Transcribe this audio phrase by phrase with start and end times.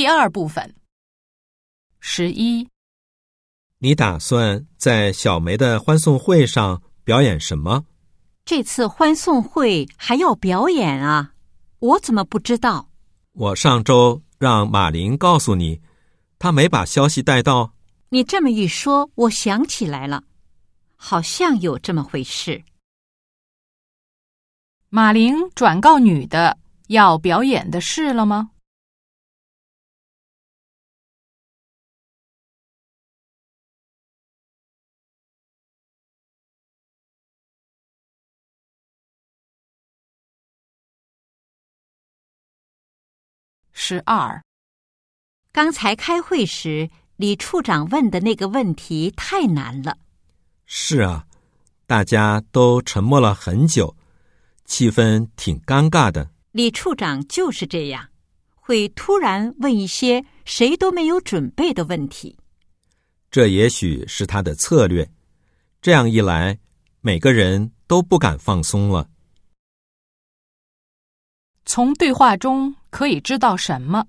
[0.00, 0.74] 第二部分。
[1.98, 2.66] 十一，
[3.80, 7.84] 你打算在小梅的欢送会上表演什么？
[8.46, 11.34] 这次欢送会还要表演啊？
[11.80, 12.88] 我怎么不知道？
[13.32, 15.82] 我上周让马林告诉你，
[16.38, 17.74] 他没把消息带到。
[18.08, 20.24] 你这么一说，我想起来了，
[20.96, 22.64] 好像有这么回事。
[24.88, 26.56] 马林转告女的
[26.86, 28.52] 要表演的事了吗？
[43.90, 44.40] 十二，
[45.50, 49.98] 刚才开会时，李处长问的那个问题太难了。
[50.64, 51.26] 是啊，
[51.88, 53.96] 大家都沉默了很久，
[54.64, 56.30] 气氛挺尴尬的。
[56.52, 58.10] 李处长就是这样，
[58.54, 62.38] 会突然问一些谁都没有准备的问题。
[63.28, 65.10] 这也许是他的策略。
[65.82, 66.60] 这样一来，
[67.00, 69.10] 每个人都不敢放松了。
[71.64, 74.06] 从对话中可以知道什么？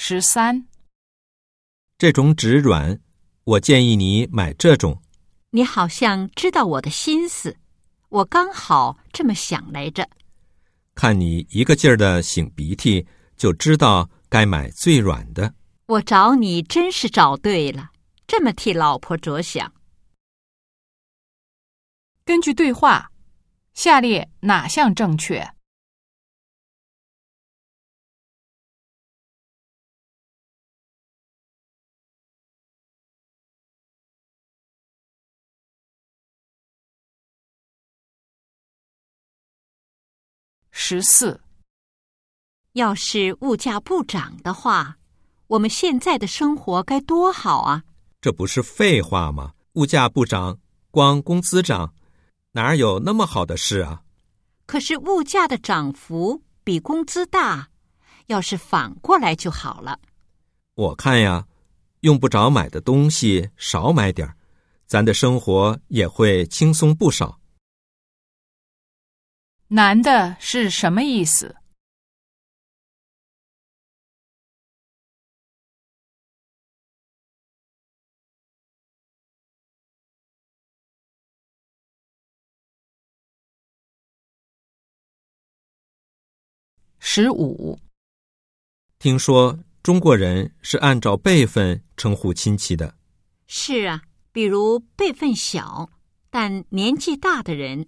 [0.00, 0.66] 十三，
[1.98, 2.98] 这种纸软，
[3.44, 5.02] 我建议你买这种。
[5.50, 7.54] 你好像知道我的心思，
[8.08, 10.08] 我刚好这么想来着。
[10.94, 13.06] 看你一个劲儿的擤鼻涕，
[13.38, 15.54] 就知道该买最软的。
[15.86, 17.90] 我找你真是找对了，
[18.26, 19.72] 这么替老婆着想。
[22.24, 23.10] 根据对话，
[23.72, 25.48] 下列哪项正确？
[40.70, 41.40] 十四，
[42.78, 44.98] 要是物价不涨的话，
[45.48, 47.82] 我们现在的生活该多好啊！
[48.20, 49.52] 这不是废话吗？
[49.72, 50.58] 物价不涨，
[50.92, 51.92] 光工资涨，
[52.52, 54.02] 哪儿有那么好的事啊？
[54.64, 57.68] 可是物价的涨幅比工资大，
[58.26, 59.98] 要是反过来就好了。
[60.74, 61.46] 我看呀，
[62.02, 64.36] 用不着买的东西少买点儿，
[64.86, 67.40] 咱的生活也会轻松不少。
[69.66, 71.56] 难的是什么意思？
[87.00, 87.78] 十五，
[88.98, 92.94] 听说中国人是按照辈分称呼亲戚的。
[93.46, 95.90] 是啊，比如辈分小
[96.28, 97.86] 但年纪大的人，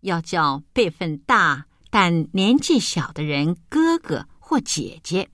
[0.00, 5.28] 要叫辈分大但年纪小的人哥哥或姐姐。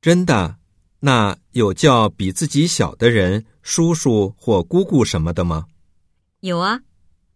[0.00, 0.58] 真的？
[1.00, 5.66] 那有叫比自己小的人叔叔或姑姑什么的吗？
[6.40, 6.80] 有啊，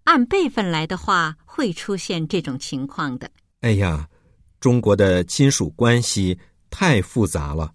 [0.04, 3.30] 按辈分来的话，会出现这种情况的。
[3.60, 4.08] 哎呀，
[4.66, 6.40] 中国的亲属关系
[6.70, 7.72] 太复杂了。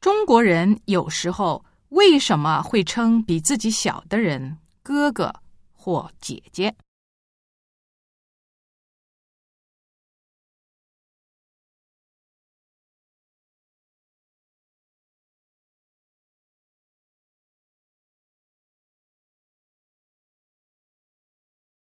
[0.00, 5.34] 中国人有时候为什么会称比自己小的人哥哥
[5.72, 6.72] 或姐姐？